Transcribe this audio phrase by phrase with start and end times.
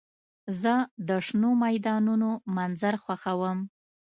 [0.61, 0.73] زه
[1.07, 3.59] د شنو میدانونو منظر خوښوم.